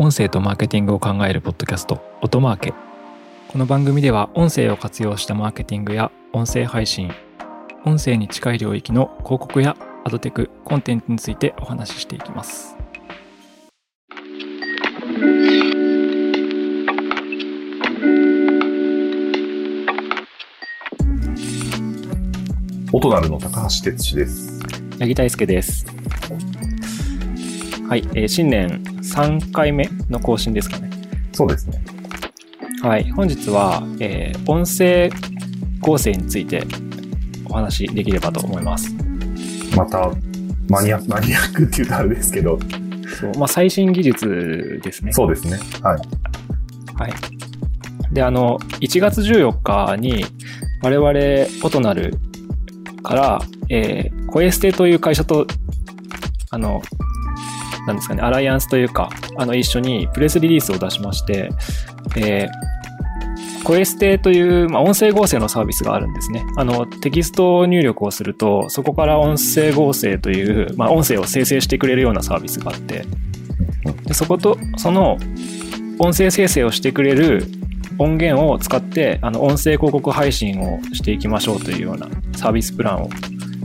[0.00, 2.72] 音声とマーケティングを考えるポッドキャスト音マーケ。
[3.48, 7.10] この番組では音声を活用したマーケティングや音声配信
[7.84, 12.76] 音声に近い領域の広告やアドテクコンテンツについてお話ししていきます。
[22.92, 24.60] 音なるの高橋哲司です。
[25.00, 25.86] 八木大輔です。
[27.88, 30.90] はい、えー新年3回目の更新ですかね
[31.32, 31.82] そうですね。
[32.82, 35.10] はい本日は、えー音声
[35.80, 36.64] 合成について
[37.48, 38.94] お話しできればと思います
[39.76, 40.10] また、
[40.68, 42.58] マニアマニアックって言うとあれですけど、
[43.20, 45.58] そう、まあ、最新技術ですねそうですね。
[45.82, 46.00] はい。
[46.94, 47.12] はい。
[48.12, 50.24] で、あの、1月14日に、
[50.82, 51.12] 我々、
[51.64, 52.14] オトナル
[53.02, 53.38] から、
[53.68, 55.46] えー、コエステという会社と、
[56.50, 56.82] あの、
[57.88, 61.50] なんですかね、アライアンスというか、あの、一緒にプレスリリースを出しまして、
[62.16, 66.44] えー、コエステという、まあ、音声合成のサービスがあるんですね。
[66.56, 73.04] あの、テキスト入力をすると、そこから音声合成という、まあ、音声を生成してくれるようなサービスがあって、
[74.04, 75.18] でそこと、その、
[75.98, 77.46] 音声生成をしてくれる
[77.98, 83.10] 音源を使ってあの音声広告配信をしていきましょうというようなサービスプランを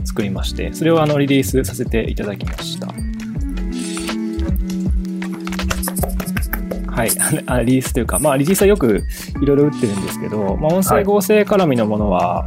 [0.04, 2.88] 作りましてそれをあのリリースさせていただきました
[6.94, 7.10] はい。
[7.46, 9.04] あリリースというかまあリリースはよく
[9.40, 12.46] いろいろ打ってるんですけど、まあ、音声合成絡みのものは、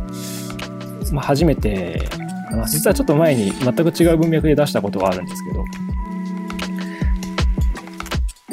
[1.11, 2.07] まあ、初めて
[2.49, 5.65] かな実はちょっと前に全く違う文脈で出したことがあるんですけど。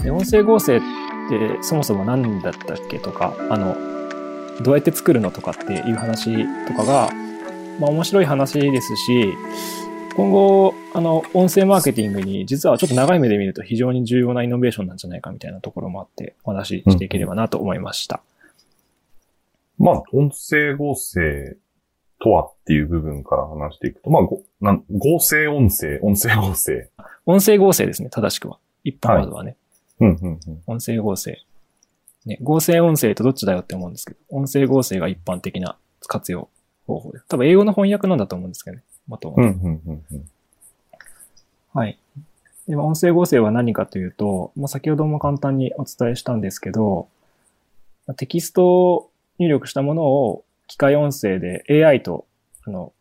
[0.03, 0.84] で音声合成って
[1.62, 3.75] そもそも何だったっけとかあの
[4.61, 7.11] どうやって作るのとかっていう話とかが、
[7.81, 9.34] まあ、面白い話ですし
[10.16, 18.22] 今後あの音声マーケティングに実はちょっと長い目で見ると非常に重要なイノベーションなんじゃないかみたいなところもあってお話ししていければなと思いました。
[19.76, 21.56] まあ、音声合成
[22.20, 26.91] とはっていう部分から話していくと、まあ、ごなん合成音声、音声合成。
[27.26, 28.58] 音声合成ですね、正しくは。
[28.84, 29.56] 一般ワードはね。
[30.00, 30.62] うん、うん、うん。
[30.66, 31.44] 音声合成。
[32.24, 35.76] ね、合成音声とどっちだよって思うんですけど、音声合成が一般的な
[36.06, 36.48] 活用
[36.86, 37.24] 方法です。
[37.28, 38.84] 多分英語の翻訳なんだと思うんですけどね。
[39.09, 40.31] 元々うん、うん、うん、うん。
[41.72, 41.98] はい。
[42.69, 47.09] で、まあ音声合成は何かというと、まあ、先ほども簡単にお伝えしたんですけど、
[48.06, 52.26] まあテキストを入力したものを機械音声で AI と、
[52.65, 52.92] あの、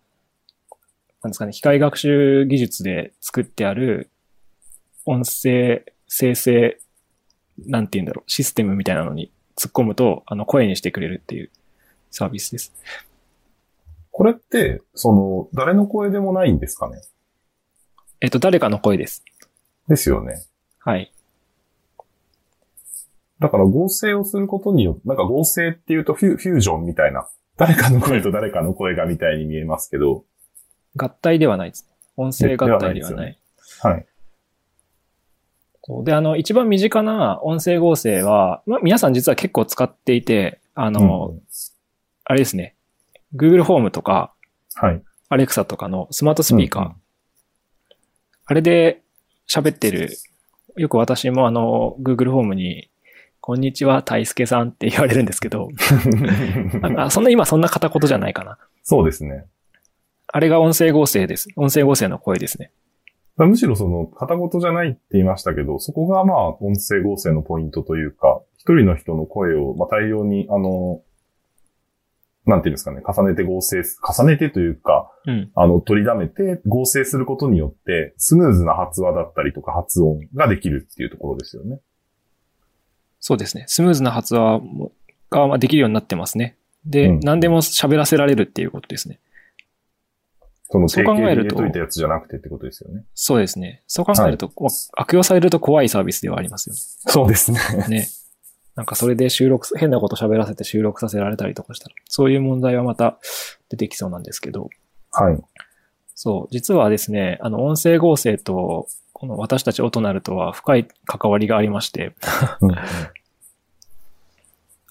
[1.21, 4.09] なんですかね、機械学習技術で作ってある
[5.05, 6.77] 音声生成、
[7.65, 11.49] なんて言うんだろう、システムみたいなのに突っ込むと、あの、声にしてくれるっていう
[12.11, 12.73] サービスです。
[14.15, 17.01] これって、その、誰の声でもないんですかね？
[18.21, 19.25] えっと、誰かの声です。
[19.89, 20.43] ですよね。
[20.79, 21.11] はい。
[23.39, 30.23] だから合成をすることによって、なんか合成っていうとフュフュージョンみたいな、誰かの声と誰かの声がみたいに見えますけど、
[30.95, 31.89] 合体ではないです。
[32.15, 33.39] 音声合体ではない。
[33.81, 34.05] はい。
[35.83, 41.41] そうで、あの、一番身近な音声合成は、まあ、皆さん実は結構使っていて、あの、うん
[42.25, 42.77] あれですね、
[43.35, 44.33] Google ホームとか、
[44.75, 45.01] はい。
[45.29, 46.95] Alexa とかのスマートスピーカー、うんうん
[48.45, 49.01] あれで
[49.47, 50.09] 喋ってる、
[50.75, 52.89] よく私もあの、Google ホームに、
[53.39, 55.69] こんにちは、大輔さんって言われるんですけど、
[56.97, 58.57] あそんな、今そんな片言じゃないかな。
[58.83, 59.45] そうですね。
[60.27, 61.47] あれが音声合成です。
[61.55, 62.71] 音声合成の声ですね。
[63.37, 71.01] むしろその、片言じゃないって言いましたけど、そこがまあ、音声合成のポイントというか、一人の人の声を、まあ、大量に、あの、
[72.45, 75.51] なんていうんですかね、重ねて合成す、重ねてというか、うん。
[75.55, 81.79] あの、取り溜めて合成することによって、スムーズな発話だったりとか発音ができるっていうところですよね。
[83.19, 83.63] そうですね。
[83.67, 84.91] スムーズな発話も
[85.29, 86.57] がまあできるようになってますね。
[86.85, 89.19] で、うん何でも喋らせられるっていうことですね。
[90.69, 93.05] その考えると入れといたやつじゃなくてってことですよね。
[93.13, 93.83] そうですね。
[93.87, 94.51] そう考えると、
[94.97, 97.59] 悪用されると怖いサービスではありますよそうですね。
[97.87, 98.07] ね。
[98.75, 98.77] ね。
[98.77, 103.17] なんかそれで収録、変なこと喋らせて収録させられたりとかしたら、そういう問題はまた
[103.69, 104.69] 出てきそうなんですけど、
[105.11, 105.37] はい。
[106.15, 112.13] そう、実はですね、あの、音声合成と、この私たちオトナルとは深い関わりがありまして、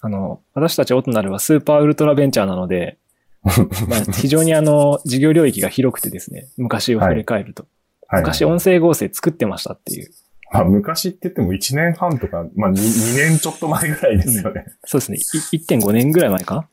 [0.01, 2.97] あの、私たちオトナルはスーパーウルトラベンチャーなので、
[3.87, 7.65] まあ、非常にあの、事業領域が広くてですね、昔を振り返ると。
[8.07, 8.21] はい。
[8.21, 10.11] 昔音声合成作ってましたっていう。
[10.53, 14.65] まあ、昔って言っても1年半とか、まあ 2, 2年ちょっと前ぐらいですよね。
[14.85, 15.17] そうですね。
[15.51, 16.67] い1.5年ぐらい前か？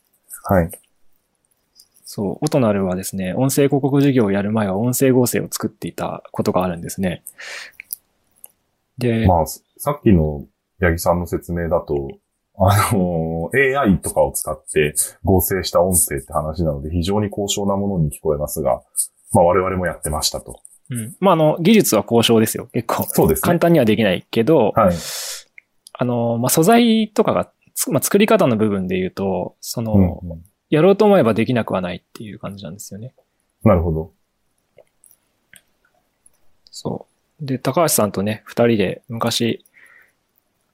[0.50, 0.70] なはい。
[2.04, 7.22] そう、オトナルはですね、音声広告事業をやる前は音声合成を作っていたことがあるんですね。
[8.98, 10.44] で、まあ、さっきの
[10.80, 12.18] 八木さんの説明だと、
[12.58, 14.94] あの、AI とかを使って
[15.24, 18.82] 合成した音声って話なので非常に高尚なものに聞こえますが、
[19.32, 20.60] まあ我々もやってましたと。
[20.90, 21.16] うん。
[21.20, 22.68] まあ、あの、技術は高尚ですよ。
[22.72, 23.04] 結構。
[23.04, 23.42] そうですね。
[23.42, 24.94] 簡単にはできないけど、はい。
[25.92, 33.12] あの、まあ、素材とかが、つまあ、作り方の部分で言うと、その、うんうんやろうと思えばできなくはないっていう感じなんですよね。
[33.64, 34.12] なるほど。
[36.70, 37.06] そ
[37.42, 37.44] う。
[37.44, 39.64] で、高橋さんとね、二人で昔、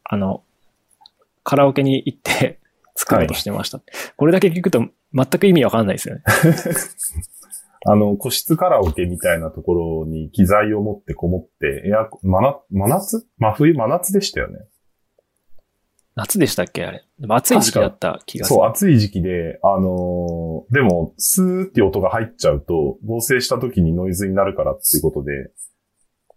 [0.04, 0.42] あの、
[1.42, 2.58] カラオケに行って
[2.94, 3.80] 作ろうとしてました。
[4.16, 6.22] これだけ聞くと全く意味わかんないですよね。
[7.88, 13.74] あの、個室カラオケみたいなところに機材を持ってこもって、エアコン、真夏、真冬？
[13.74, 14.58] 真夏でしたよね。
[16.16, 16.84] 夏でしたっけ？
[16.84, 17.04] あれ。
[17.18, 18.56] でも暑い時期だった気がする。
[18.56, 25.52] そう、暑い時期で、あのーでも、スーって音が入っちゃうと、合成した時にノイズになるからっていうことで、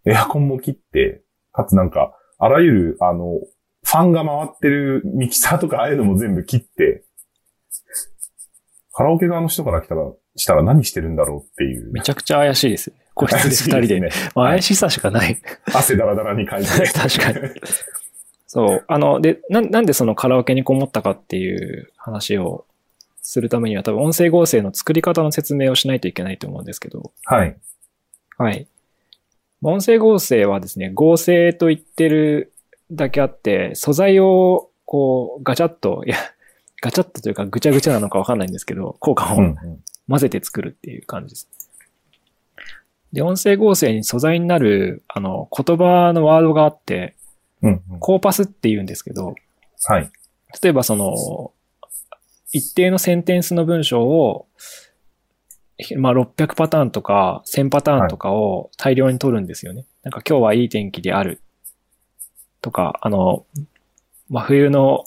[0.05, 3.39] エアコンも切って、かつなんか、あらゆる、あの、
[3.83, 7.05] ファンが回ってるミキサーとかああいうのも全部切って、
[8.91, 10.01] カラオケ側の人から来たら、
[10.39, 11.91] したら何してるんだろうっていう。
[11.91, 12.91] めちゃくちゃ怪しいです。
[13.13, 13.99] 個室で二人で。
[13.99, 14.09] ね。
[14.35, 15.37] まあ怪しさしかない。
[15.73, 16.87] 汗だらだらに感じて。
[16.93, 17.49] 確かに。
[18.47, 18.85] そう。
[18.87, 22.65] あの、で、な、なんでそのカラオケにこもったかっていう話を
[23.21, 27.55] するためには多分音声合成の作り方の説明をしないといけないと思うんですけど、はい。
[28.37, 28.67] はい。
[29.61, 32.53] 音声合成はですね、合成と言ってる
[32.91, 36.17] だけあって、素材をこうガチャッと、いや、
[36.81, 39.83] ガチャッとというかぐちゃぐちゃなのかわかんないんですけど、効果をうんうん。
[40.09, 41.49] 混ぜて作るっていう感じです。
[43.13, 47.15] で、音声合成に素材になる、あの、言葉のワードがあって、
[47.61, 47.99] うんうん。
[47.99, 49.35] コーパスって言うんですけど、
[49.87, 50.11] はい。
[50.61, 51.51] 例えばその、
[52.51, 54.47] 一定のセンテンスの文章を、
[55.97, 59.85] まあ、600パターンとか1000パターンとかを大量に取るんですよね。
[60.03, 61.41] なんか今日はいい天気である。
[62.61, 63.45] とか、あの、
[64.29, 65.05] 真冬の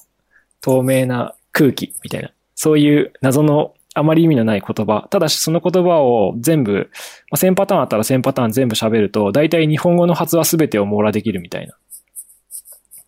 [0.60, 2.32] 透明な空気みたいな。
[2.55, 5.06] そういう謎のあまり意味のない言葉。
[5.10, 6.90] ただしその言葉を全部、
[7.30, 11.76] まあ、1000パターンあったら1000パターン全部喋ると、大体日本語の発話すべてを網羅できるみたいな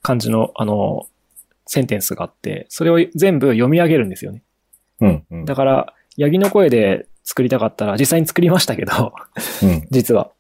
[0.03, 1.07] 感じの、あの、
[1.67, 4.43] センテンスがあって、それを全部読み上げるんですよね。
[5.01, 5.45] うんうん。
[5.45, 9.15] だから、ヤギの声で作りたかったら、実際に作りましたけど、
[9.63, 9.87] うん。
[9.91, 10.31] 実は。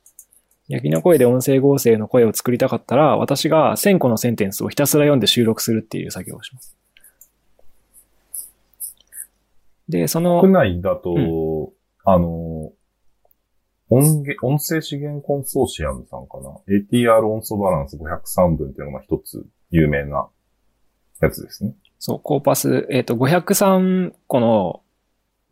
[0.68, 6.76] ヤギの声で音声合成の声を作りたかったら、私が1000個のセンテンスをひたすら読んで収録するっていう作業をします。
[9.88, 11.72] で、その、国内だと、う
[12.04, 12.72] あの、
[13.90, 20.26] 音源、音声資源コンソーシアムさんかな ?ATR 音素バランス503分っていうのが一つ有名な
[21.20, 21.74] やつですね。
[21.98, 24.82] そう、コーパス、えっ、と、503個の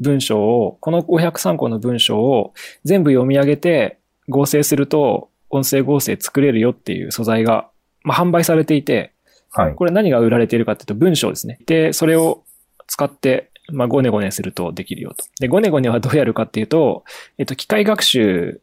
[0.01, 2.53] 文章を、この503個の文章を
[2.85, 7.71] 全部読み上げて合成すると、音声合成作れるよっていう素材が、
[8.03, 9.13] まあ、販売されていて、
[9.51, 9.75] はい。
[9.75, 11.59] これ何が売られているかっていうと文章ですね。
[11.67, 12.43] で、それを
[12.87, 15.25] 使って、まあ、ゴネゴネするとできるよと。
[15.39, 17.05] で、ゴネゴネはどうやるかっていうと、
[17.39, 18.61] えっと、機械学習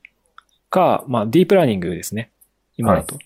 [0.69, 2.31] か、まあ、ディープラーニングですね。
[2.77, 3.17] 今だと。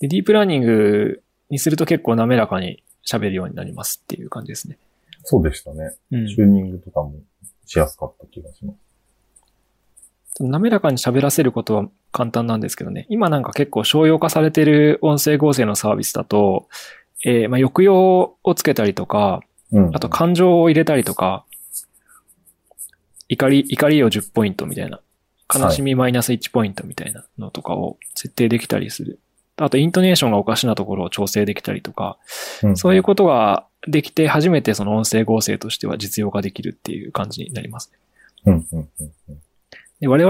[0.00, 4.78] で、ディープラーニングにすると結構滑らかに喋るようになりますっていう感じですね。
[5.24, 5.94] そうでしたね。
[6.10, 6.26] うん。
[6.26, 7.14] チューニングとかも
[7.66, 8.84] しやすかった気がします。
[10.40, 13.06] 滑らかに喋らせることは簡単なんですけどね。
[13.08, 16.68] 今なんか結構商用化されてる音声合成のサービスだと、
[17.24, 19.40] えーまあ、抑揚をつけたりとか、
[19.74, 19.90] うん。
[19.94, 21.44] あと感情を入れたりとか、
[23.28, 25.00] 怒り、怒りを10ポイントみたいな、
[25.54, 29.18] 悲しみマイナス1ポイントみたいなのとかを設定できたりする。
[29.56, 32.16] あとイントネーションがおかしなところを調整できたりとか、
[32.62, 37.92] うんそういうことができて初めてその音声合成としては実用化できるっていう感じになります。
[38.46, 39.40] うん、うん、うんうん。
[40.00, 40.22] で我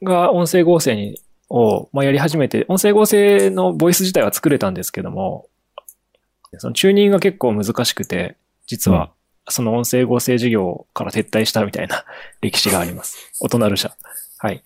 [0.00, 1.20] 々が音声合成に
[1.52, 5.48] を、まあ、やり始めて、音声合成のボイス自体は作れたんですけども、
[6.58, 9.12] そのチューニングが結構難しくて、実は
[9.48, 12.04] その音声合成事業から撤退したみたいな
[12.40, 13.32] 歴史があります。
[13.40, 13.94] 音なる社。
[14.38, 14.62] はい。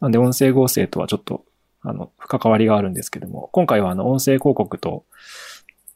[0.00, 1.44] なんで音声合成とはちょっと、
[1.82, 5.04] あの、関わりがあるんですけども、今回はあの、音声広告と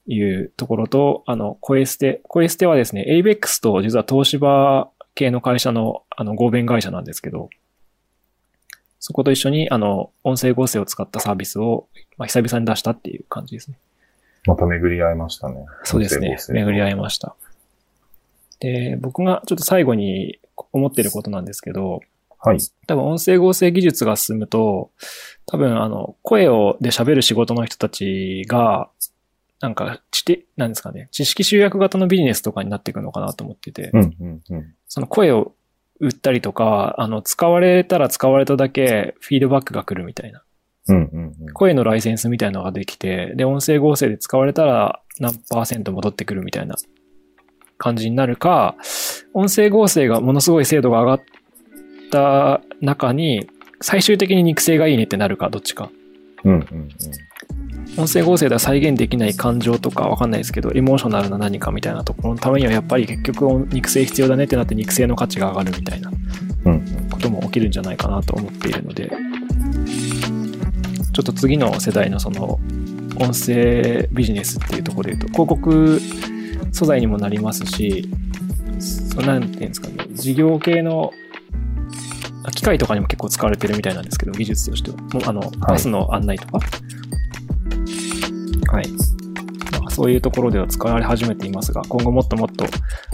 [0.06, 7.48] いうところと、あの、コエステ、コエステはですね、ABEX と実は東芝系の会社の、あの、合弁会社なんですけど、
[8.98, 13.78] そこと一緒に、あの、音声合成を使ったサービスを、まあ、久々に出したっていう感じですね。
[14.46, 15.64] また巡り合いましたね。
[15.84, 16.36] そうですね。
[16.48, 17.34] 巡り合いました。
[18.60, 20.38] で、僕がちょっと最後に
[20.72, 22.00] 思ってることなんですけど、
[22.38, 22.58] はい。
[22.86, 24.90] 多分音声合成技術が進むと、
[25.46, 28.90] 多分あの、声をで喋る仕事の人たちが、
[29.60, 34.74] なんか、知的、なんですかね、知識集約型のビジネスとかになっていくのかなと思ってて、うん、うん、うん。
[34.88, 35.54] その声を
[36.00, 40.42] 売ったりとか、あの、使われたら使われただけフィードバックが来るみたいな。
[40.88, 41.52] うんうんうん。
[41.52, 46.76] 声のライセンスみたいなのができて、で、音声合成で使われたら何パーセント戻ってくるみたいな
[47.78, 48.76] 感じになるか、
[49.32, 51.26] 音声合成がものすごい精度が上がっ
[52.10, 53.48] た中に、
[53.80, 55.90] 最終的に肉声がいいねってなるか、どっちか。
[56.44, 56.88] うんうんうん。
[57.96, 66.10] 音声合成では再現できない感情とかわかんないですけど、エモーショナルな何かみたいなところのためにはやっぱり結局音肉声必要だねってなって肉声の価値が上がるみたいな
[66.64, 69.10] うんことも起きるんじゃないかなと思っているので、
[71.14, 72.58] ちょっと次の世代のその
[73.16, 76.00] 音声ビジネスっていうところで言うと、広告
[76.72, 78.08] 素材にもなりますし、
[78.80, 81.12] そうなんていうんですかね、事業系の
[82.44, 84.96] あ機械とかにも結構使われてるみたいなんですけど、技術としては。
[84.96, 86.58] もうあの、バスの案内とか。
[88.72, 88.86] はい。
[89.90, 92.66] そういうところでは使われ始めていますが、今後もっともっと、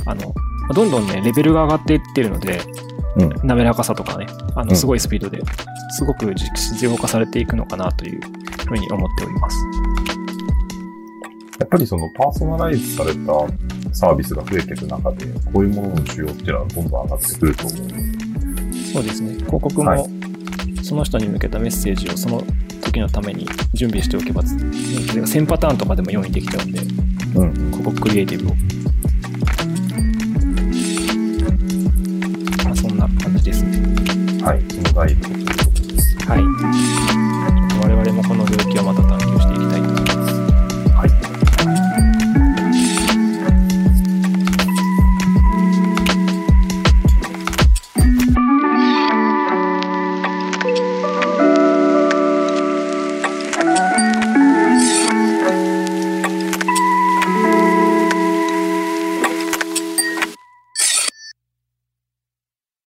[0.06, 0.34] あの、
[0.74, 2.89] どんどんね、レベルが上がっていってるので、うん。
[3.42, 5.40] 滑らかさとかね、あの、うんすごいスピードで、
[5.90, 8.20] すごく実用化されていくのかなという
[8.66, 9.56] ふうに思っております。
[11.58, 17.78] やっぱりそのパーソナライズされたサービスが増えていく中で、こういうものの需要っていうのはどんどん上がってくると思う。
[18.92, 19.34] そうですね。
[19.34, 20.08] 広告はも、
[20.82, 22.42] その人に向けたメッセージをその
[22.82, 27.54] 時のために準備しておけば、例えば1000パターンとかでも用意できちゃうんで、うん。
[27.54, 28.79] 広告クリエイティブを。
[35.00, 36.99] はい。